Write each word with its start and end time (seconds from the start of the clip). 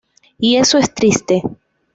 Y 0.39 0.55
eso 0.55 0.79
es 0.79 0.91
triste". 0.95 1.43